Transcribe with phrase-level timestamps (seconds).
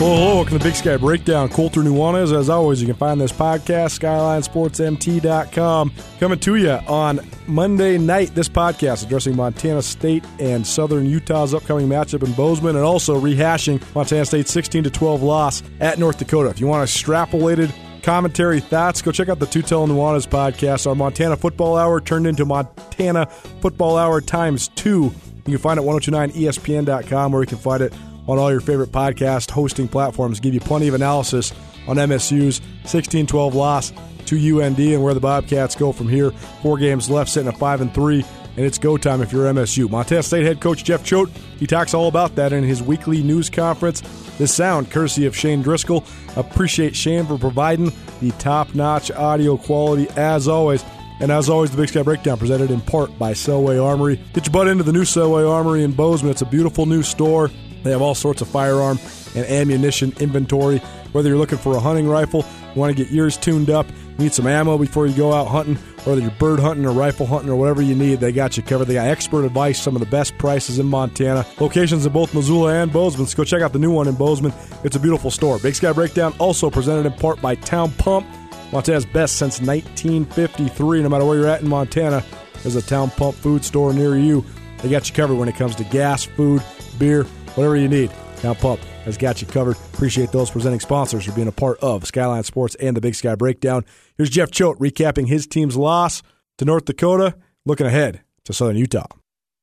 [0.00, 1.48] Well, hello, welcome to Big Sky Breakdown.
[1.48, 2.36] Colter Nuanez.
[2.36, 5.92] As always, you can find this podcast, SkylineSportsMT.com.
[6.18, 11.88] Coming to you on Monday night, this podcast addressing Montana State and Southern Utah's upcoming
[11.88, 16.50] matchup in Bozeman and also rehashing Montana State's 16 12 loss at North Dakota.
[16.50, 20.88] If you want extrapolated commentary thoughts, go check out the Tutel Nuanez podcast.
[20.88, 23.26] Our Montana Football Hour turned into Montana
[23.62, 25.14] Football Hour times two.
[25.46, 27.92] You can find it at 1029ESPN.com where you can find it
[28.26, 30.40] on all your favorite podcast hosting platforms.
[30.40, 31.52] Give you plenty of analysis
[31.86, 33.92] on MSU's 16 12 loss
[34.26, 36.30] to UND and where the Bobcats go from here.
[36.62, 38.24] Four games left, sitting at 5 and 3,
[38.56, 39.90] and it's go time if you're MSU.
[39.90, 43.50] Montana State head coach Jeff Choate, he talks all about that in his weekly news
[43.50, 44.00] conference.
[44.38, 46.04] This sound, courtesy of Shane Driscoll.
[46.36, 50.84] Appreciate Shane for providing the top notch audio quality as always.
[51.20, 54.20] And as always, the Big Sky Breakdown presented in part by Selway Armory.
[54.32, 56.32] Get your butt into the new Selway Armory in Bozeman.
[56.32, 57.50] It's a beautiful new store.
[57.84, 58.98] They have all sorts of firearm
[59.36, 60.78] and ammunition inventory.
[61.12, 63.86] Whether you're looking for a hunting rifle, want to get yours tuned up,
[64.18, 67.50] need some ammo before you go out hunting, whether you're bird hunting or rifle hunting
[67.50, 68.86] or whatever you need, they got you covered.
[68.86, 71.46] They got expert advice, some of the best prices in Montana.
[71.60, 73.26] Locations in both Missoula and Bozeman.
[73.26, 74.52] So go check out the new one in Bozeman.
[74.82, 75.58] It's a beautiful store.
[75.58, 78.26] Big Sky Breakdown also presented in part by Town Pump.
[78.72, 81.02] Montana's best since 1953.
[81.02, 82.24] No matter where you're at in Montana,
[82.62, 84.44] there's a Town Pump food store near you.
[84.82, 86.62] They got you covered when it comes to gas, food,
[86.98, 87.24] beer,
[87.54, 88.10] whatever you need.
[88.38, 89.76] Town Pump has got you covered.
[89.94, 93.34] Appreciate those presenting sponsors for being a part of Skyline Sports and the Big Sky
[93.34, 93.84] Breakdown.
[94.16, 96.22] Here's Jeff Choate recapping his team's loss
[96.58, 99.06] to North Dakota, looking ahead to Southern Utah.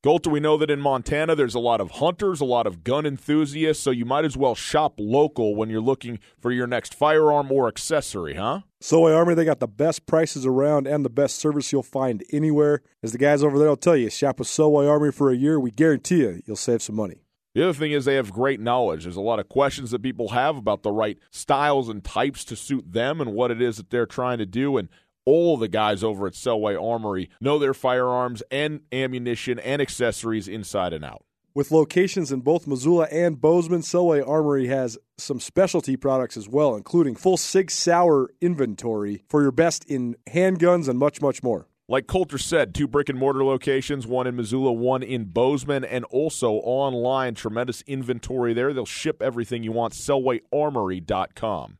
[0.02, 3.06] Colter, we know that in Montana there's a lot of hunters, a lot of gun
[3.06, 7.52] enthusiasts, so you might as well shop local when you're looking for your next firearm
[7.52, 8.62] or accessory, huh?
[8.82, 12.82] Selway Armory, they got the best prices around and the best service you'll find anywhere.
[13.00, 15.60] As the guys over there will tell you, shop with Selway Armory for a year.
[15.60, 17.22] We guarantee you, you'll save some money.
[17.54, 19.02] The other thing is they have great knowledge.
[19.02, 22.56] There's a lot of questions that people have about the right styles and types to
[22.56, 24.78] suit them and what it is that they're trying to do.
[24.78, 24.88] And
[25.24, 30.92] all the guys over at Selway Armory know their firearms and ammunition and accessories inside
[30.92, 31.24] and out.
[31.54, 36.74] With locations in both Missoula and Bozeman, Selway Armory has some specialty products as well,
[36.74, 41.68] including full Sig Sauer inventory for your best in handguns and much, much more.
[41.88, 46.04] Like Colter said, two brick and mortar locations, one in Missoula, one in Bozeman, and
[46.06, 47.34] also online.
[47.34, 48.72] Tremendous inventory there.
[48.72, 49.92] They'll ship everything you want.
[49.94, 51.78] SelwayArmory.com.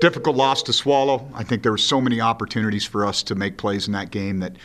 [0.00, 1.28] Difficult loss to swallow.
[1.34, 4.40] I think there were so many opportunities for us to make plays in that game
[4.40, 4.56] that,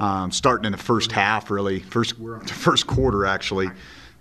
[0.00, 2.14] um, starting in the first half, really first
[2.46, 3.68] first quarter actually,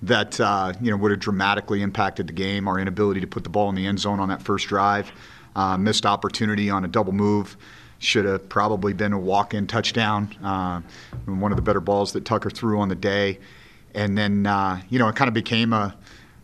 [0.01, 2.67] that uh, you know would have dramatically impacted the game.
[2.67, 5.11] Our inability to put the ball in the end zone on that first drive,
[5.55, 7.57] uh, missed opportunity on a double move
[7.99, 10.33] should have probably been a walk-in touchdown.
[10.43, 10.81] Uh,
[11.25, 13.39] one of the better balls that Tucker threw on the day,
[13.93, 15.95] and then uh, you know it kind of became a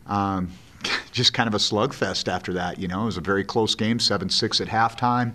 [0.05, 0.51] um,
[1.11, 2.79] just kind of a slugfest after that.
[2.79, 5.33] You know, it was a very close game, seven-six at halftime.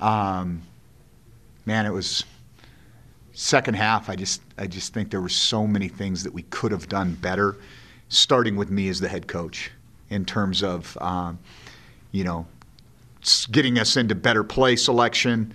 [0.00, 0.62] Um,
[1.66, 2.24] man, it was
[3.32, 4.08] second half.
[4.08, 7.14] I just I just think there were so many things that we could have done
[7.14, 7.56] better,
[8.08, 9.70] starting with me as the head coach
[10.10, 11.38] in terms of um,
[12.12, 12.46] you know
[13.50, 15.52] getting us into better play selection,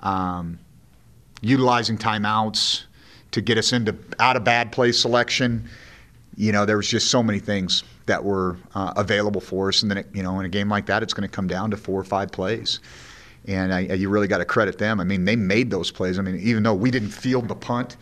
[0.00, 0.58] um,
[1.42, 2.84] utilizing timeouts
[3.32, 5.68] to get us into out of bad play selection.
[6.36, 9.90] You know, there was just so many things that were uh, available for us, and
[9.90, 11.76] then it, you know, in a game like that, it's going to come down to
[11.76, 12.80] four or five plays.
[13.46, 15.00] And I, you really got to credit them.
[15.00, 16.18] I mean, they made those plays.
[16.18, 17.96] I mean, even though we didn't field the punt,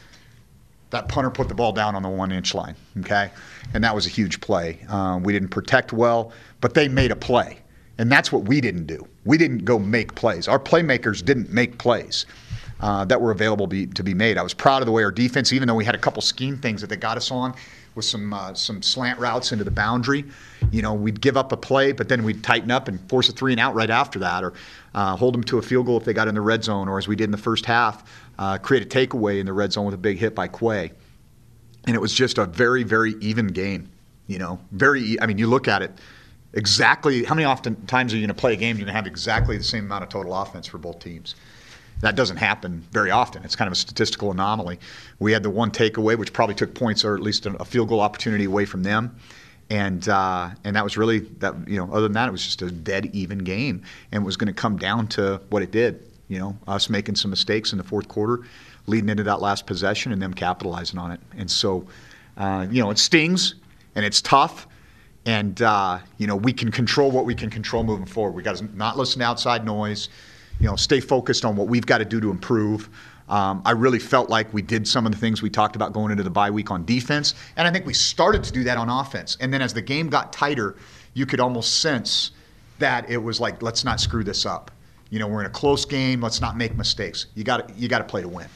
[0.90, 3.30] that punter put the ball down on the one inch line, okay?
[3.74, 4.84] And that was a huge play.
[4.88, 7.58] Uh, we didn't protect well, but they made a play.
[7.98, 9.06] And that's what we didn't do.
[9.25, 10.47] We didn't go make plays.
[10.48, 12.26] Our playmakers didn't make plays
[12.81, 14.38] uh, that were available be, to be made.
[14.38, 16.56] I was proud of the way our defense, even though we had a couple scheme
[16.56, 17.54] things that they got us on
[17.97, 20.25] with some uh, some slant routes into the boundary.
[20.70, 23.32] You know, we'd give up a play, but then we'd tighten up and force a
[23.32, 24.53] three and out right after that, or
[24.94, 26.98] uh, hold them to a field goal if they got in the red zone, or
[26.98, 28.08] as we did in the first half,
[28.38, 30.93] uh, create a takeaway in the red zone with a big hit by Quay.
[31.87, 33.90] And it was just a very, very even game.
[34.28, 35.20] You know, very.
[35.20, 35.90] I mean, you look at it
[36.52, 38.96] exactly how many often times are you going to play a game you're going to
[38.96, 41.34] have exactly the same amount of total offense for both teams?
[42.00, 43.42] That doesn't happen very often.
[43.44, 44.78] It's kind of a statistical anomaly.
[45.18, 48.00] We had the one takeaway which probably took points or at least a field goal
[48.00, 49.16] opportunity away from them.
[49.70, 52.62] And uh, and that was really that you know other than that it was just
[52.62, 53.82] a dead even game.
[54.12, 57.16] And it was going to come down to what it did you know us making
[57.16, 58.44] some mistakes in the fourth quarter
[58.86, 61.20] leading into that last possession and them capitalizing on it.
[61.36, 61.86] And so
[62.36, 63.56] uh, you know it stings
[63.94, 64.66] and it's tough
[65.26, 68.35] and uh, you know we can control what we can control moving forward.
[68.35, 70.09] We got to not listen to outside noise.
[70.61, 72.88] you know, stay focused on what we've got to do to improve.
[73.29, 76.11] Um, I really felt like we did some of the things we talked about going
[76.11, 78.88] into the bye week on defense, and I think we started to do that on
[78.88, 79.37] offense.
[79.41, 80.76] And then as the game got tighter,
[81.15, 82.31] you could almost sense
[82.79, 84.70] that it was like, let's not screw this up.
[85.11, 86.20] You know, we're in a close game.
[86.20, 87.26] Let's not make mistakes.
[87.35, 88.47] You got you got to play to win.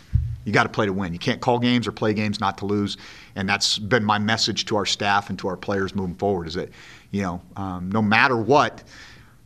[0.44, 1.12] You got to play to win.
[1.12, 2.96] You can't call games or play games not to lose.
[3.36, 6.48] And that's been my message to our staff and to our players moving forward.
[6.48, 6.70] Is that,
[7.10, 8.82] you know, um, no matter what,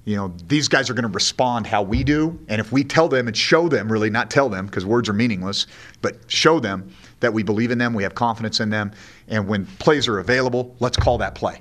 [0.06, 2.38] you know, these guys are going to respond how we do.
[2.48, 5.12] And if we tell them and show them, really not tell them because words are
[5.12, 5.66] meaningless,
[6.00, 6.90] but show them
[7.20, 8.92] that we believe in them, we have confidence in them,
[9.28, 11.60] and when plays are available, let's call that play.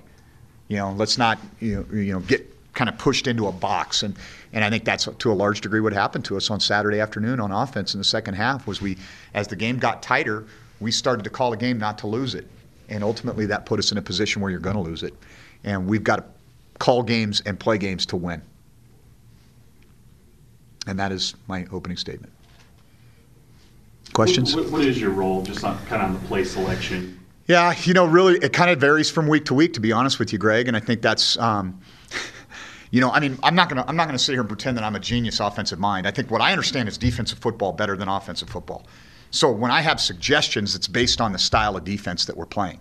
[0.67, 4.03] You know, let's not you know, you know get kind of pushed into a box.
[4.03, 4.15] And,
[4.55, 7.41] and I think that's to a large degree what happened to us on Saturday afternoon
[7.41, 8.97] on offense in the second half was we,
[9.33, 10.45] as the game got tighter,
[10.79, 12.47] we started to call a game not to lose it.
[12.87, 15.13] And ultimately that put us in a position where you're going to lose it.
[15.65, 16.25] And we've got to
[16.79, 18.41] call games and play games to win.
[20.87, 22.31] And that is my opening statement.
[24.13, 24.55] Questions?
[24.55, 27.19] what, what is your role, just on, kind of on the play selection?
[27.47, 30.17] Yeah, you know, really, it kind of varies from week to week, to be honest
[30.17, 30.69] with you, Greg.
[30.69, 31.81] And I think that's, um,
[32.95, 34.85] you know, I mean, I'm not gonna I'm not gonna sit here and pretend that
[34.85, 36.07] I'm a genius offensive mind.
[36.07, 38.85] I think what I understand is defensive football better than offensive football.
[39.31, 42.79] So when I have suggestions, it's based on the style of defense that we're playing.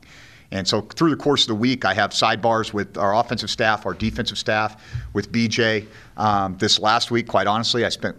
[0.53, 3.87] And so through the course of the week, I have sidebars with our offensive staff,
[3.87, 4.81] our defensive staff,
[5.15, 5.89] with BJ.
[6.17, 8.17] Um, this last week, quite honestly, I spent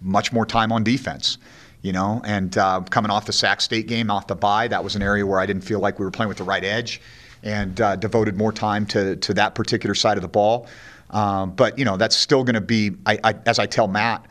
[0.00, 1.38] much more time on defense.
[1.82, 4.94] You know, and uh, coming off the Sac State game, off the bye, that was
[4.94, 7.00] an area where I didn't feel like we were playing with the right edge,
[7.42, 10.68] and uh, devoted more time to to that particular side of the ball.
[11.10, 12.92] Um, but you know, that's still going to be.
[13.06, 14.26] I, I, as I tell Matt,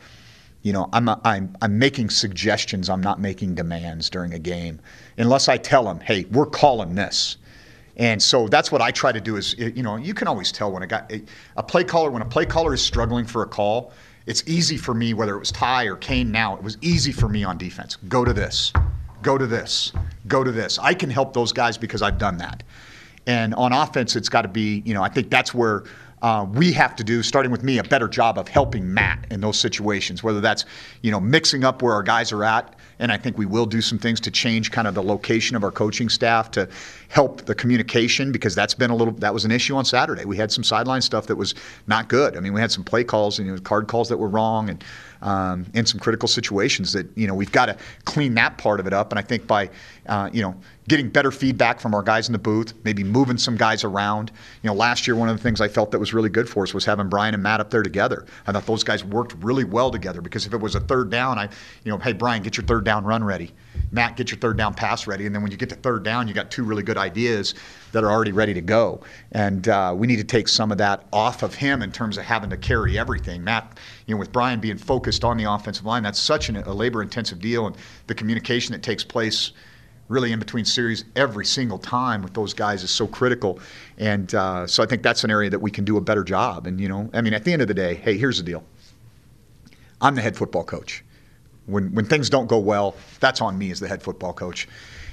[0.62, 2.88] you know, I'm, a, I'm I'm making suggestions.
[2.88, 4.80] I'm not making demands during a game,
[5.16, 7.36] unless I tell him, hey, we're calling this.
[7.96, 9.36] And so that's what I try to do.
[9.36, 11.22] Is you know, you can always tell when a guy,
[11.56, 13.92] a play caller, when a play caller is struggling for a call.
[14.26, 16.30] It's easy for me, whether it was Ty or Kane.
[16.30, 17.96] Now it was easy for me on defense.
[18.08, 18.72] Go to this,
[19.22, 19.92] go to this,
[20.26, 20.78] go to this.
[20.78, 22.62] I can help those guys because I've done that.
[23.26, 24.82] And on offense, it's got to be.
[24.84, 25.84] You know, I think that's where
[26.22, 29.40] uh, we have to do, starting with me, a better job of helping Matt in
[29.40, 30.64] those situations, whether that's,
[31.02, 32.74] you know, mixing up where our guys are at.
[33.00, 35.62] And I think we will do some things to change kind of the location of
[35.62, 36.68] our coaching staff to
[37.08, 40.24] help the communication because that's been a little, that was an issue on Saturday.
[40.24, 41.54] We had some sideline stuff that was
[41.86, 42.36] not good.
[42.36, 44.68] I mean, we had some play calls and you know, card calls that were wrong
[44.70, 44.84] and
[45.22, 48.86] um, in some critical situations that, you know, we've got to clean that part of
[48.88, 49.12] it up.
[49.12, 49.70] And I think by,
[50.06, 50.56] uh, you know,
[50.88, 54.32] getting better feedback from our guys in the booth, maybe moving some guys around.
[54.62, 56.62] You know, last year one of the things I felt that was really good for
[56.62, 58.24] us was having Brian and Matt up there together.
[58.46, 61.38] I thought those guys worked really well together because if it was a third down,
[61.38, 61.44] I,
[61.84, 63.52] you know, hey Brian, get your third down run ready.
[63.90, 65.26] Matt, get your third down pass ready.
[65.26, 67.54] And then when you get to third down, you got two really good ideas
[67.92, 69.02] that are already ready to go.
[69.32, 72.24] And uh, we need to take some of that off of him in terms of
[72.24, 73.44] having to carry everything.
[73.44, 76.72] Matt, you know, with Brian being focused on the offensive line, that's such an, a
[76.72, 77.76] labor-intensive deal, and
[78.06, 79.52] the communication that takes place
[80.08, 83.60] really in between series every single time with those guys is so critical.
[83.98, 86.66] And uh, so I think that's an area that we can do a better job.
[86.66, 88.64] And, you know, I mean, at the end of the day, hey, here's the deal
[90.00, 91.04] I'm the head football coach.
[91.66, 94.66] When, when things don't go well, that's on me as the head football coach.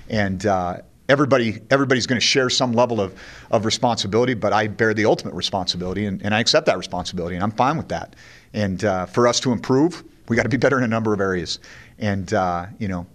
[0.09, 0.77] And uh,
[1.09, 3.19] everybody everybody's going to share some level of,
[3.51, 7.43] of responsibility, but I bear the ultimate responsibility, and, and I accept that responsibility, and
[7.43, 8.15] I'm fine with that.
[8.53, 11.19] And uh, for us to improve, we got to be better in a number of
[11.19, 11.59] areas.
[11.99, 13.05] And uh, you know,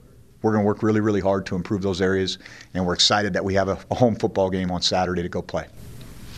[0.42, 2.38] we're going to work really, really hard to improve those areas,
[2.74, 5.42] and we're excited that we have a, a home football game on Saturday to go
[5.42, 5.66] play.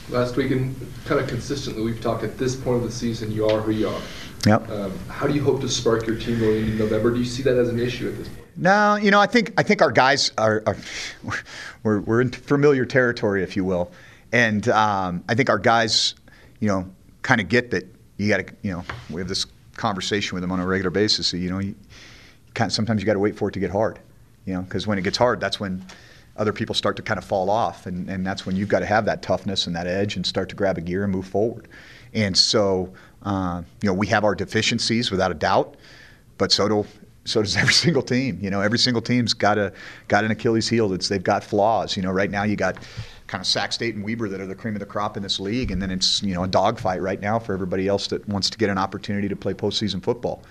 [0.09, 3.47] Last week, and kind of consistently, we've talked at this point of the season, you
[3.47, 4.00] are who you are.
[4.47, 4.71] Yep.
[4.71, 7.12] Um, how do you hope to spark your team going into November?
[7.12, 8.40] Do you see that as an issue at this point?
[8.56, 10.76] No, you know, I think I think our guys are, are
[11.85, 13.92] we're, we're in familiar territory, if you will,
[14.32, 16.16] and um, I think our guys,
[16.59, 16.90] you know,
[17.23, 17.87] kind of get that
[18.18, 21.26] you got to, you know, we have this conversation with them on a regular basis.
[21.28, 21.75] So, you know, you,
[22.54, 23.99] kind of, sometimes you got to wait for it to get hard,
[24.47, 25.85] you know, because when it gets hard, that's when
[26.37, 28.87] other people start to kind of fall off, and, and that's when you've got to
[28.87, 31.68] have that toughness and that edge and start to grab a gear and move forward.
[32.14, 32.92] And so,
[33.23, 35.76] uh, you know, we have our deficiencies without a doubt,
[36.38, 36.87] but so do
[37.25, 38.38] so does every single team.
[38.40, 39.73] You know, every single team's got a
[40.09, 40.92] got an Achilles heel.
[40.92, 41.97] It's they've got flaws.
[41.97, 42.76] You know, right now you got
[43.26, 45.40] kind of Sac State and Weber that are the cream of the crop in this
[45.40, 48.50] league, and then it's you know a dogfight right now for everybody else that wants
[48.50, 50.42] to get an opportunity to play postseason football.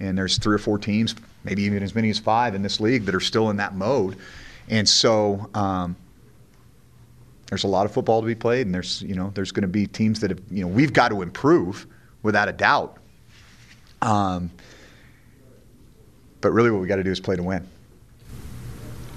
[0.00, 3.06] And there's three or four teams, maybe even as many as five in this league
[3.06, 4.16] that are still in that mode.
[4.68, 5.96] And so um,
[7.48, 9.68] there's a lot of football to be played, and there's you know there's going to
[9.68, 11.86] be teams that have you know we've got to improve
[12.22, 12.98] without a doubt.
[14.02, 14.50] Um,
[16.40, 17.66] but really, what we got to do is play to win.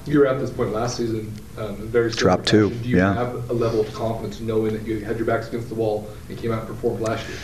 [0.06, 2.70] You were at this point last season, um, very drop two.
[2.70, 3.14] Do you yeah.
[3.14, 6.38] have a level of confidence knowing that you had your backs against the wall and
[6.38, 7.38] came out and performed last year?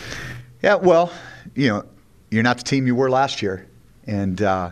[0.62, 1.12] Yeah, well,
[1.54, 1.84] you know,
[2.30, 3.66] you're not the team you were last year,
[4.06, 4.70] and uh,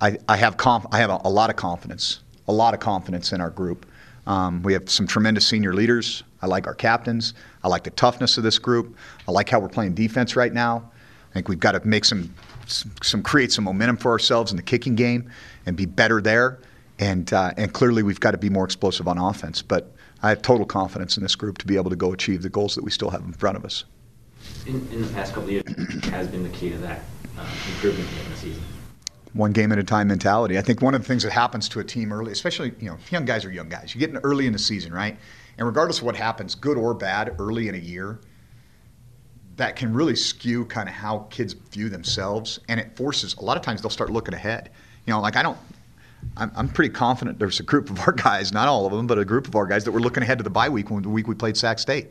[0.00, 3.32] I, I have conf- I have a, a, lot of confidence, a lot of confidence
[3.32, 3.86] in our group.
[4.26, 6.24] Um, we have some tremendous senior leaders.
[6.42, 7.34] I like our captains.
[7.62, 8.96] I like the toughness of this group.
[9.26, 10.90] I like how we're playing defense right now.
[11.30, 12.32] I think we've got to make some,
[12.66, 15.30] some, some create some momentum for ourselves in the kicking game
[15.66, 16.58] and be better there.
[16.98, 19.62] And uh, and clearly we've got to be more explosive on offense.
[19.62, 22.48] But I have total confidence in this group to be able to go achieve the
[22.48, 23.84] goals that we still have in front of us.
[24.66, 25.64] In, in the past couple years,
[26.06, 27.00] has been the key to that
[27.38, 28.62] uh, improvement in the season
[29.36, 30.56] one game at a time mentality.
[30.58, 32.96] I think one of the things that happens to a team early, especially you know
[33.10, 33.94] young guys are young guys.
[33.94, 35.16] You get in early in the season, right?
[35.58, 38.20] And regardless of what happens, good or bad, early in a year,
[39.56, 43.34] that can really skew kind of how kids view themselves, and it forces.
[43.34, 44.70] A lot of times they'll start looking ahead.
[45.06, 45.58] You know, like I don't.
[46.36, 49.18] I'm, I'm pretty confident there's a group of our guys, not all of them, but
[49.18, 51.08] a group of our guys that were looking ahead to the bye week when the
[51.08, 52.08] week we played Sac State.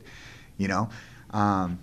[0.58, 0.90] You know.
[1.32, 1.80] Um,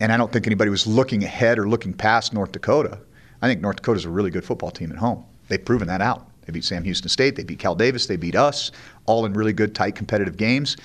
[0.00, 2.98] and I don't think anybody was looking ahead or looking past North Dakota.
[3.42, 5.24] I think North Dakota is a really good football team at home.
[5.48, 6.26] They've proven that out.
[6.46, 8.72] They beat Sam Houston State, they beat Cal Davis, they beat us,
[9.06, 10.76] all in really good, tight, competitive games.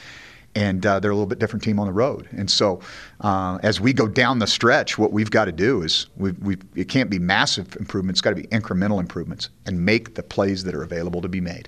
[0.54, 2.30] And uh, they're a little bit different team on the road.
[2.32, 2.80] And so,
[3.20, 6.58] uh, as we go down the stretch, what we've got to do is we we
[6.76, 8.20] it can't be massive improvements.
[8.20, 11.42] It's got to be incremental improvements and make the plays that are available to be
[11.42, 11.68] made.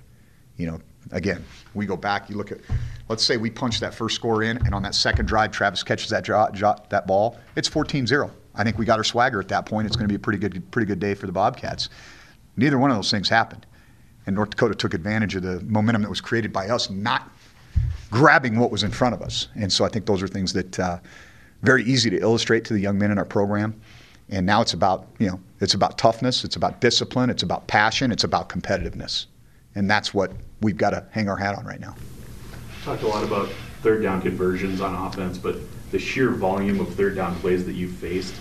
[0.56, 0.80] You know,
[1.12, 2.30] again, we go back.
[2.30, 2.60] You look at,
[3.10, 6.10] let's say we punch that first score in, and on that second drive, Travis catches
[6.10, 6.26] that
[6.90, 7.38] that ball.
[7.56, 8.30] It's 14-0.
[8.56, 9.86] I think we got our swagger at that point.
[9.86, 11.90] It's going to be a pretty good, pretty good day for the Bobcats.
[12.56, 13.66] Neither one of those things happened.
[14.26, 17.32] And North Dakota took advantage of the momentum that was created by us not
[18.10, 19.48] grabbing what was in front of us.
[19.56, 21.00] And so I think those are things that uh,
[21.62, 23.80] very easy to illustrate to the young men in our program.
[24.30, 28.12] And now it's about, you know, it's about toughness, it's about discipline, it's about passion,
[28.12, 29.28] it's about competitiveness.
[29.78, 31.96] And that's what we've got to hang our hat on right now.
[32.84, 33.48] Talked a lot about
[33.84, 35.58] third down conversions on offense, but
[35.92, 38.34] the sheer volume of third down plays that you faced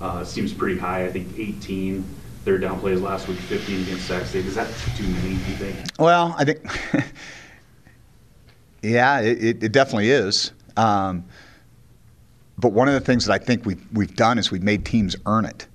[0.00, 1.04] uh, seems pretty high.
[1.06, 2.02] I think 18
[2.44, 4.46] third down plays last week, 15 against Sac State.
[4.46, 5.78] Is that too many, do you think?
[6.00, 6.58] Well, I think,
[8.82, 10.50] yeah, it, it, definitely is.
[10.76, 11.24] Um,
[12.58, 15.14] but one of the things that I think we've, we've done is we've made teams
[15.24, 15.68] earn it.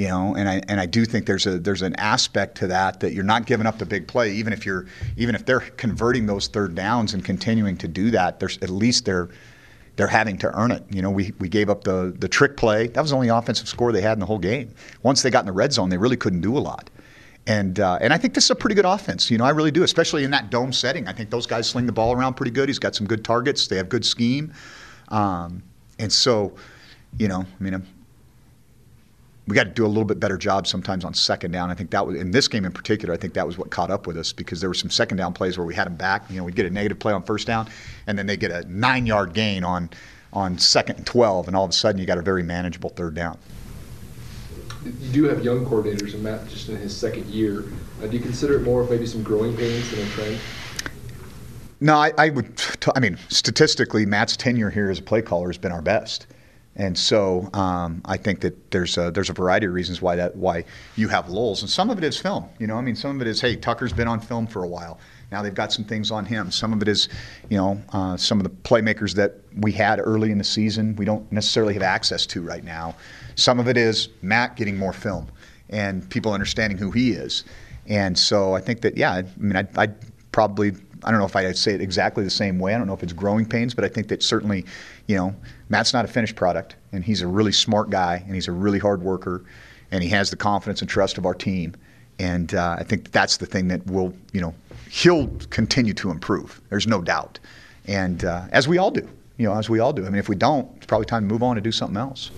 [0.00, 3.00] You know, and I and I do think there's a there's an aspect to that
[3.00, 4.86] that you're not giving up the big play, even if you're
[5.18, 8.40] even if they're converting those third downs and continuing to do that.
[8.40, 9.28] There's at least they're
[9.96, 10.84] they're having to earn it.
[10.88, 12.86] You know, we, we gave up the, the trick play.
[12.86, 14.74] That was the only offensive score they had in the whole game.
[15.02, 16.88] Once they got in the red zone, they really couldn't do a lot.
[17.46, 19.30] And, uh, and I think this is a pretty good offense.
[19.30, 21.08] You know, I really do, especially in that dome setting.
[21.08, 22.70] I think those guys sling the ball around pretty good.
[22.70, 23.66] He's got some good targets.
[23.66, 24.54] They have good scheme.
[25.08, 25.62] Um,
[25.98, 26.54] and so,
[27.18, 27.86] you know, I mean,
[29.46, 31.70] we got to do a little bit better job sometimes on second down.
[31.70, 33.12] I think that was in this game in particular.
[33.12, 35.32] I think that was what caught up with us because there were some second down
[35.32, 36.30] plays where we had them back.
[36.30, 37.68] You know, we'd get a negative play on first down,
[38.06, 39.90] and then they get a nine yard gain on
[40.32, 43.14] on second and twelve, and all of a sudden you got a very manageable third
[43.14, 43.38] down.
[44.84, 47.64] You do have young coordinators, and Matt just in his second year.
[48.02, 50.38] Uh, do you consider it more of maybe some growing pains than a trend?
[51.80, 52.56] No, I, I would.
[52.56, 56.26] T- I mean, statistically, Matt's tenure here as a play caller has been our best.
[56.76, 60.36] And so um, I think that there's a, there's a variety of reasons why that
[60.36, 60.64] why
[60.96, 62.48] you have lulls, and some of it is film.
[62.58, 64.68] You know, I mean, some of it is hey, Tucker's been on film for a
[64.68, 64.98] while.
[65.32, 66.50] Now they've got some things on him.
[66.50, 67.08] Some of it is,
[67.48, 71.04] you know, uh, some of the playmakers that we had early in the season we
[71.04, 72.94] don't necessarily have access to right now.
[73.36, 75.28] Some of it is Matt getting more film
[75.68, 77.44] and people understanding who he is.
[77.86, 79.88] And so I think that yeah, I mean, I, I
[80.32, 80.72] probably
[81.04, 82.74] I don't know if I'd say it exactly the same way.
[82.74, 84.64] I don't know if it's growing pains, but I think that certainly,
[85.06, 85.34] you know,
[85.68, 88.78] Matt's not a finished product, and he's a really smart guy, and he's a really
[88.78, 89.44] hard worker,
[89.90, 91.74] and he has the confidence and trust of our team.
[92.18, 94.54] And uh, I think that's the thing that will, you know,
[94.90, 96.60] he'll continue to improve.
[96.68, 97.38] There's no doubt.
[97.86, 100.04] And uh, as we all do, you know, as we all do.
[100.04, 102.30] I mean, if we don't, it's probably time to move on and do something else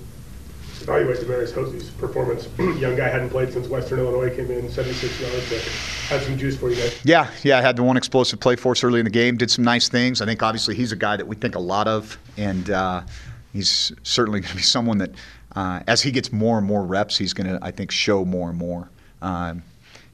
[0.82, 2.48] evaluate Demarius Hosey's performance.
[2.58, 6.01] Young guy hadn't played since Western Illinois came in, 76 yards.
[6.12, 7.00] Had some juice for you guys.
[7.04, 7.56] Yeah, yeah.
[7.56, 9.38] I had the one explosive play for us early in the game.
[9.38, 10.20] Did some nice things.
[10.20, 13.00] I think obviously he's a guy that we think a lot of, and uh,
[13.54, 15.12] he's certainly going to be someone that,
[15.56, 18.50] uh, as he gets more and more reps, he's going to I think show more
[18.50, 18.90] and more.
[19.22, 19.62] Um,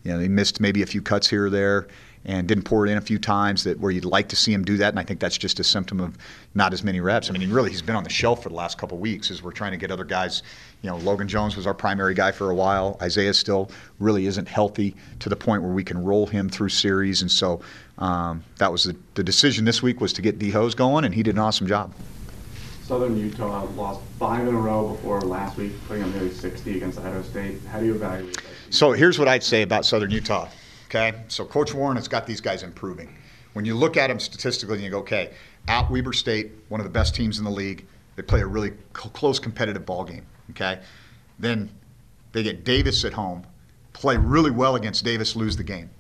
[0.05, 1.88] you know, he missed maybe a few cuts here or there
[2.25, 4.64] and didn't pour it in a few times that where you'd like to see him
[4.64, 4.90] do that.
[4.90, 6.16] And I think that's just a symptom of
[6.54, 7.30] not as many reps.
[7.30, 9.42] I mean, he really he's been on the shelf for the last couple weeks as
[9.42, 10.42] we're trying to get other guys.
[10.82, 12.98] You know, Logan Jones was our primary guy for a while.
[13.02, 17.22] Isaiah still really isn't healthy to the point where we can roll him through series,
[17.22, 17.60] and so
[17.98, 21.14] um, that was the, the decision this week was to get D Hose going, and
[21.14, 21.92] he did an awesome job.
[22.88, 26.98] Southern Utah lost five in a row before last week, putting up nearly 60 against
[26.98, 27.60] Idaho State.
[27.70, 28.44] How do you evaluate that?
[28.70, 30.48] So here's what I'd say about Southern Utah.
[30.88, 33.14] Okay, so Coach Warren has got these guys improving.
[33.52, 35.33] When you look at them statistically, and you go, okay,
[35.68, 38.73] at Weber State, one of the best teams in the league, they play a really
[38.95, 40.25] close competitive ball game.
[40.50, 40.80] Okay,
[41.38, 41.68] Then
[42.33, 43.47] they get Davis at home,
[43.92, 45.90] play really well against Davis, lose the game.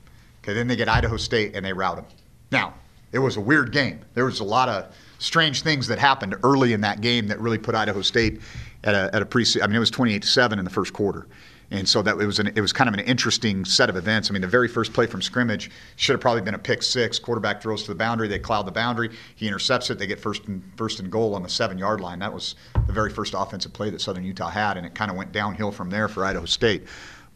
[0.42, 2.06] Okay, then they get Idaho State and they rout them.
[2.50, 2.72] Now,
[3.12, 4.00] it was a weird game.
[4.14, 7.58] There was a lot of strange things that happened early in that game that really
[7.58, 8.40] put Idaho State
[8.84, 9.44] at a, at a pre.
[9.62, 11.26] I mean, it was 28 to seven in the first quarter.
[11.70, 14.30] And so that it was an, it was kind of an interesting set of events.
[14.30, 17.18] I mean, the very first play from scrimmage should have probably been a pick six.
[17.18, 20.46] Quarterback throws to the boundary, they cloud the boundary, he intercepts it, they get first
[20.46, 22.18] and first and goal on the seven yard line.
[22.20, 22.54] That was
[22.86, 25.70] the very first offensive play that Southern Utah had, and it kind of went downhill
[25.70, 26.86] from there for Idaho State.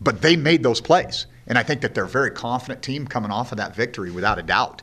[0.01, 3.31] But they made those plays, and I think that they're a very confident team coming
[3.31, 4.83] off of that victory, without a doubt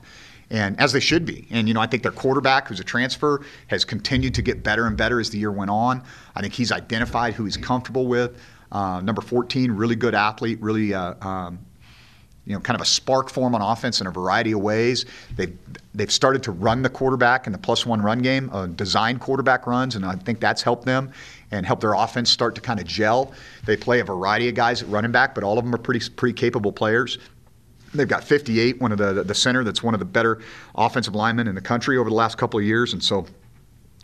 [0.52, 1.48] and as they should be.
[1.52, 4.88] And you know, I think their quarterback, who's a transfer, has continued to get better
[4.88, 6.04] and better as the year went on.
[6.36, 8.40] I think he's identified who he's comfortable with.
[8.72, 10.94] Uh, number 14, really good athlete, really.
[10.94, 11.60] Uh, um,
[12.50, 15.06] you know, kind of a spark for him on offense in a variety of ways.
[15.36, 15.56] They've
[15.94, 19.68] they've started to run the quarterback in the plus one run game, uh, design quarterback
[19.68, 21.12] runs, and I think that's helped them
[21.52, 23.34] and helped their offense start to kind of gel.
[23.66, 26.10] They play a variety of guys at running back, but all of them are pretty
[26.10, 27.20] pretty capable players.
[27.94, 30.40] They've got 58, one of the the center that's one of the better
[30.74, 33.28] offensive linemen in the country over the last couple of years, and so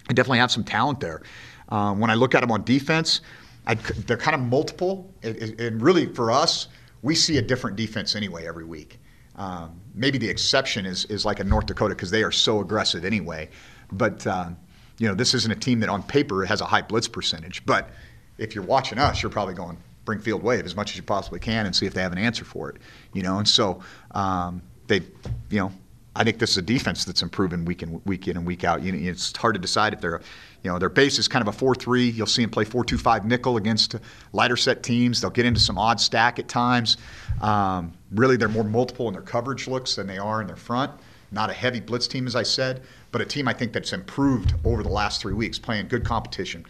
[0.08, 1.24] I definitely have some talent there.
[1.70, 3.22] Um, when I look at them on defense,
[3.68, 6.68] I, they're kind of multiple, and really for us,
[7.02, 9.00] we see a different defense anyway every week.
[9.38, 13.04] Um, maybe the exception is is like a North Dakota because they are so aggressive
[13.04, 13.50] anyway.
[13.92, 14.50] But uh,
[14.98, 17.66] you know, this isn't a team that on paper has a high blitz percentage.
[17.66, 17.90] But
[18.38, 21.40] if you're watching us, you're probably going, bring field wave as much as you possibly
[21.40, 22.78] can and see if they have an answer for it.
[23.14, 23.82] You know, and so
[24.12, 25.02] um, they,
[25.50, 25.72] you know,
[26.16, 28.82] I think this is a defense that's improving week in week in and week out.
[28.82, 30.22] You know, it's hard to decide if they're,
[30.64, 32.10] you know, their base is kind of a four-three.
[32.10, 33.96] You'll see them play four-two-five nickel against
[34.32, 35.20] lighter set teams.
[35.20, 36.98] They'll get into some odd stack at times.
[37.42, 40.92] Um, really, they're more multiple in their coverage looks than they are in their front.
[41.32, 44.54] Not a heavy blitz team, as I said, but a team I think that's improved
[44.64, 46.66] over the last three weeks, playing good competition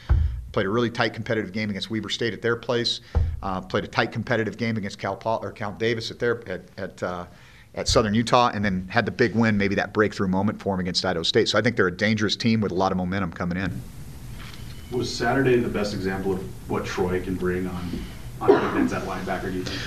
[0.55, 3.01] played a really tight competitive game against Weber State at their place.
[3.43, 7.03] Uh, played a tight competitive game against Cal or Cal Davis at their at at,
[7.03, 7.25] uh,
[7.75, 10.79] at Southern Utah, and then had the big win, maybe that breakthrough moment for him
[10.79, 11.49] against Idaho State.
[11.49, 13.81] So I think they're a dangerous team with a lot of momentum coming in.
[14.91, 17.89] Was Saturday the best example of what Troy can bring on
[18.39, 19.51] on defense at linebacker?
[19.51, 19.81] Do you think?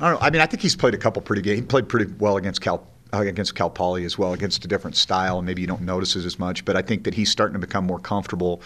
[0.00, 0.26] I don't know.
[0.26, 1.60] I mean, I think he's played a couple pretty games.
[1.60, 4.96] He played pretty well against Cal uh, against Cal Poly as well, against a different
[4.96, 6.64] style, and maybe you don't notice it as much.
[6.64, 8.62] But I think that he's starting to become more comfortable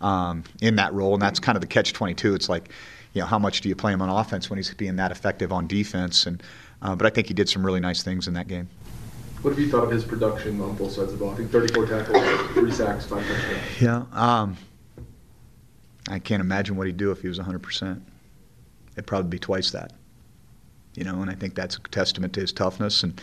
[0.00, 2.34] um, in that role, and that's kind of the catch twenty two.
[2.34, 2.68] It's like,
[3.18, 5.52] you know, how much do you play him on offense when he's being that effective
[5.52, 6.24] on defense?
[6.24, 6.40] And
[6.82, 8.68] uh, but I think he did some really nice things in that game.
[9.42, 11.32] What have you thought of his production on both sides of the ball?
[11.32, 13.80] I think 34 tackles, three sacks, five touchdowns.
[13.80, 14.56] Yeah, um,
[16.08, 18.04] I can't imagine what he'd do if he was 100 percent.
[18.92, 19.94] It'd probably be twice that.
[20.94, 23.20] You know, and I think that's a testament to his toughness and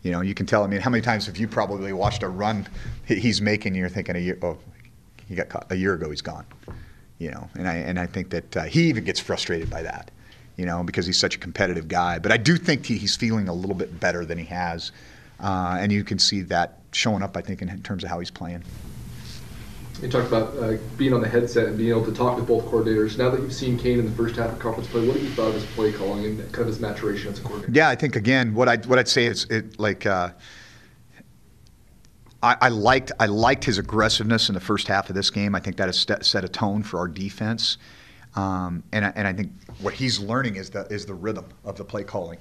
[0.00, 0.64] you know, you can tell.
[0.64, 2.66] I mean, how many times have you probably watched a run
[3.06, 3.68] he's making?
[3.68, 4.58] And you're thinking, a year, oh,
[5.26, 6.10] he got caught a year ago.
[6.10, 6.44] He's gone.
[7.18, 10.10] You know, and I and I think that uh, he even gets frustrated by that.
[10.56, 12.20] You know, because he's such a competitive guy.
[12.20, 14.92] But I do think he, he's feeling a little bit better than he has,
[15.40, 17.36] uh, and you can see that showing up.
[17.36, 18.62] I think in terms of how he's playing.
[20.02, 22.64] You talked about uh, being on the headset and being able to talk with both
[22.66, 23.16] coordinators.
[23.16, 25.30] Now that you've seen Kane in the first half of conference play, what have you
[25.30, 27.72] thought of his play calling and kind of his maturation as a coordinator?
[27.72, 30.06] Yeah, I think again, what I what I'd say is it like.
[32.44, 35.54] I, I, liked I liked his aggressiveness in the first half of this game.
[35.54, 37.78] I think that has set a tone for our defense,
[38.36, 41.78] um, and I, and I think what he's learning is the is the rhythm of
[41.78, 42.38] the play calling,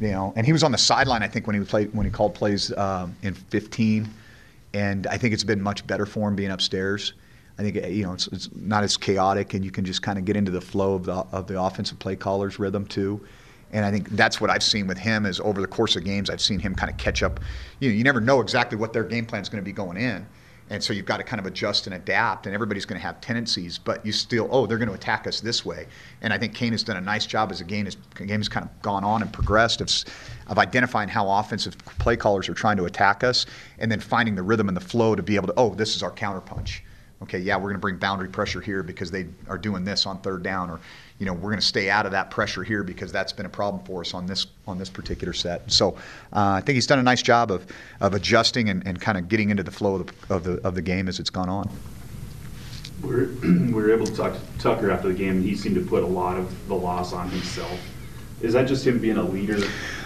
[0.00, 0.32] you know.
[0.36, 2.72] And he was on the sideline I think when he played when he called plays
[2.78, 4.08] um, in 15,
[4.72, 7.14] and I think it's been much better for him being upstairs.
[7.58, 10.24] I think you know it's, it's not as chaotic, and you can just kind of
[10.24, 13.20] get into the flow of the of the offensive play caller's rhythm too.
[13.72, 16.28] And I think that's what I've seen with him is over the course of games,
[16.28, 17.40] I've seen him kind of catch up.
[17.78, 19.96] You know, you never know exactly what their game plan is going to be going
[19.96, 20.26] in.
[20.70, 23.20] And so you've got to kind of adjust and adapt, and everybody's going to have
[23.20, 25.86] tendencies, but you still, oh, they're going to attack us this way.
[26.22, 28.48] And I think Kane has done a nice job as the game has, game has
[28.48, 29.90] kind of gone on and progressed of,
[30.46, 33.46] of identifying how offensive play callers are trying to attack us,
[33.80, 36.04] and then finding the rhythm and the flow to be able to, oh, this is
[36.04, 36.82] our counterpunch.
[37.22, 40.20] Okay, yeah, we're going to bring boundary pressure here because they are doing this on
[40.22, 40.80] third down, or
[41.18, 43.50] you know, we're going to stay out of that pressure here because that's been a
[43.50, 45.70] problem for us on this on this particular set.
[45.70, 45.90] So
[46.32, 47.66] uh, I think he's done a nice job of,
[48.00, 50.74] of adjusting and, and kind of getting into the flow of the, of the of
[50.74, 51.70] the game as it's gone on.
[53.02, 55.74] We were, we were able to talk to Tucker after the game, and he seemed
[55.74, 57.78] to put a lot of the loss on himself.
[58.40, 59.58] Is that just him being a leader,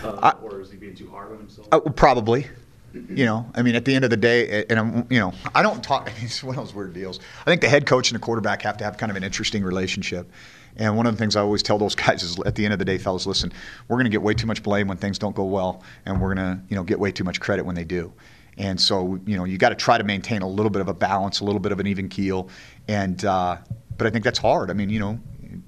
[0.02, 1.68] uh, I, or is he being too hard on himself?
[1.70, 2.48] Uh, probably.
[2.94, 5.62] You know, I mean, at the end of the day, and I'm, you know, I
[5.62, 6.10] don't talk.
[6.22, 7.20] It's one of those weird deals.
[7.40, 9.64] I think the head coach and the quarterback have to have kind of an interesting
[9.64, 10.30] relationship.
[10.76, 12.78] And one of the things I always tell those guys is, at the end of
[12.78, 13.52] the day, fellas, listen,
[13.88, 16.34] we're going to get way too much blame when things don't go well, and we're
[16.34, 18.12] going to, you know, get way too much credit when they do.
[18.56, 20.94] And so, you know, you got to try to maintain a little bit of a
[20.94, 22.48] balance, a little bit of an even keel.
[22.86, 23.58] And uh,
[23.96, 24.70] but I think that's hard.
[24.70, 25.18] I mean, you know,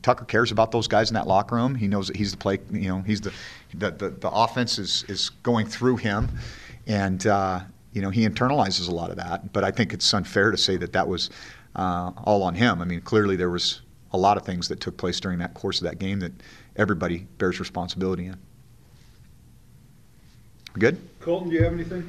[0.02, 1.74] Tucker cares about those guys in that locker room.
[1.74, 2.58] He knows that he's the play.
[2.70, 3.32] You know, he's the
[3.74, 6.28] the the, the offense is is going through him,
[6.86, 7.60] and uh,
[7.92, 9.52] you know he internalizes a lot of that.
[9.52, 11.30] But I think it's unfair to say that that was
[11.74, 12.80] uh, all on him.
[12.80, 15.78] I mean, clearly there was a lot of things that took place during that course
[15.78, 16.32] of that game that
[16.76, 18.36] everybody bears responsibility in.
[20.78, 20.98] Good.
[21.20, 22.08] Colter, do you have anything?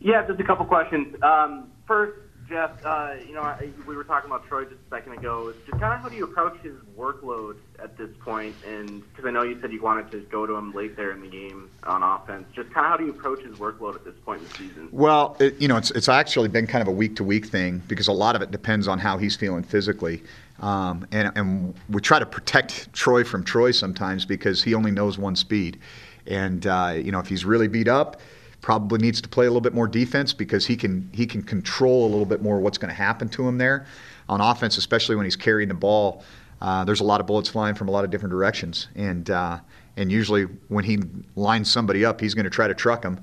[0.00, 1.16] Yeah, just a couple questions.
[1.22, 2.18] Um, first,
[2.48, 3.54] Jeff, uh, you know,
[3.86, 5.52] we were talking about Troy just a second ago.
[5.66, 8.54] Just kind of how do you approach his workload at this point?
[8.66, 11.20] And because I know you said you wanted to go to him late there in
[11.20, 12.46] the game on offense.
[12.54, 14.88] Just kind of how do you approach his workload at this point in the season?
[14.92, 17.82] Well, it, you know, it's it's actually been kind of a week to week thing
[17.86, 20.22] because a lot of it depends on how he's feeling physically.
[20.60, 25.18] Um, and, and we try to protect Troy from Troy sometimes because he only knows
[25.18, 25.78] one speed.
[26.26, 28.20] And uh, you know, if he's really beat up
[28.60, 32.06] probably needs to play a little bit more defense because he can he can control
[32.06, 33.86] a little bit more what's going to happen to him there
[34.28, 36.22] on offense, especially when he's carrying the ball.
[36.60, 39.58] Uh, there's a lot of bullets flying from a lot of different directions, and uh,
[39.96, 40.98] and usually when he
[41.36, 43.20] lines somebody up, he's going to try to truck them,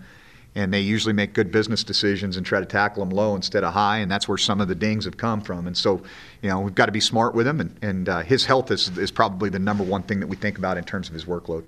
[0.56, 3.74] and they usually make good business decisions and try to tackle them low instead of
[3.74, 5.68] high, and that's where some of the dings have come from.
[5.68, 6.02] And so,
[6.42, 8.98] you know, we've got to be smart with him, and, and uh, his health is
[8.98, 11.66] is probably the number one thing that we think about in terms of his workload.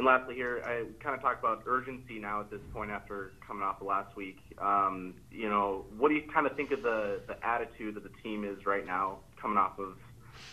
[0.00, 3.62] And lastly, here I kind of talk about urgency now at this point after coming
[3.62, 4.38] off the last week.
[4.58, 8.22] Um, you know, what do you kind of think of the the attitude that the
[8.22, 9.98] team is right now, coming off of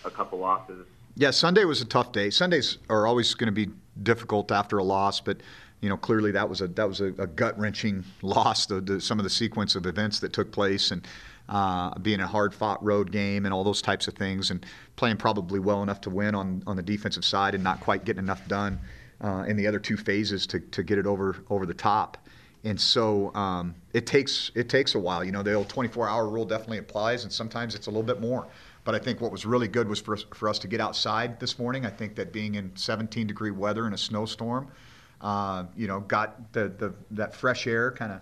[0.04, 0.86] a couple losses?
[1.16, 2.30] Yeah, Sunday was a tough day.
[2.30, 3.72] Sundays are always going to be
[4.04, 5.38] difficult after a loss, but
[5.80, 8.66] you know clearly that was a that was a, a gut wrenching loss.
[8.66, 11.08] The, the, some of the sequence of events that took place and.
[11.50, 14.66] Uh, being a hard fought road game and all those types of things, and
[14.98, 18.22] playing probably well enough to win on, on the defensive side and not quite getting
[18.22, 18.78] enough done
[19.22, 22.18] uh, in the other two phases to, to get it over over the top.
[22.64, 25.24] And so um, it takes it takes a while.
[25.24, 28.48] You know, the old 24-hour rule definitely applies, and sometimes it's a little bit more.
[28.84, 31.40] But I think what was really good was for us, for us to get outside
[31.40, 31.86] this morning.
[31.86, 34.70] I think that being in 17 degree weather in a snowstorm,
[35.22, 38.22] uh, you know, got the, the that fresh air kind of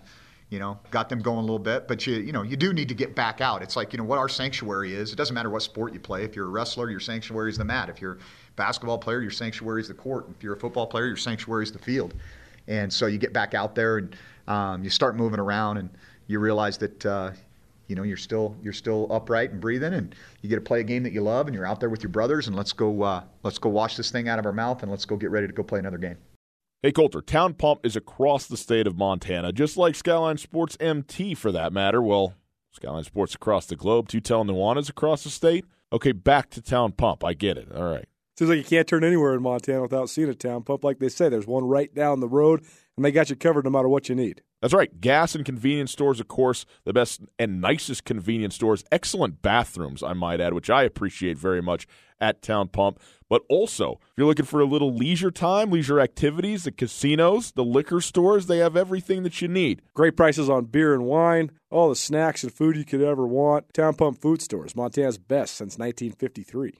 [0.49, 1.87] you know, got them going a little bit.
[1.87, 3.61] But you, you know, you do need to get back out.
[3.63, 5.11] It's like you know what our sanctuary is.
[5.11, 6.23] It doesn't matter what sport you play.
[6.23, 7.89] If you're a wrestler, your sanctuary is the mat.
[7.89, 8.19] If you're
[8.55, 10.27] basketball player, your sanctuary is the court.
[10.35, 12.13] If you're a football player, your sanctuary is the field.
[12.67, 14.15] And so you get back out there and
[14.47, 15.89] um, you start moving around, and
[16.27, 17.05] you realize that.
[17.05, 17.31] Uh,
[17.87, 20.83] you know you're still you're still upright and breathing and you get to play a
[20.83, 23.21] game that you love and you're out there with your brothers and let's go uh,
[23.43, 25.53] let's go wash this thing out of our mouth and let's go get ready to
[25.53, 26.17] go play another game
[26.85, 31.33] Hey, Colter, Town Pump is across the state of Montana, just like Skyline Sports MT
[31.33, 31.99] for that matter.
[31.99, 32.35] Well,
[32.73, 35.65] Skyline Sports across the globe, Tutel Nuanez across the state.
[35.91, 37.23] Okay, back to Town Pump.
[37.23, 37.71] I get it.
[37.73, 38.05] All right.
[38.37, 40.83] Seems like you can't turn anywhere in Montana without seeing a Town Pump.
[40.83, 42.65] Like they say, there's one right down the road,
[42.97, 44.41] and they got you covered no matter what you need.
[44.61, 44.99] That's right.
[44.99, 48.83] Gas and convenience stores, of course, the best and nicest convenience stores.
[48.91, 51.87] Excellent bathrooms, I might add, which I appreciate very much
[52.19, 52.99] at Town Pump.
[53.29, 57.63] But also, if you're looking for a little leisure time, leisure activities, the casinos, the
[57.63, 59.81] liquor stores, they have everything that you need.
[59.93, 63.73] Great prices on beer and wine, all the snacks and food you could ever want.
[63.73, 66.79] Town Pump Food Stores, Montana's best since 1953.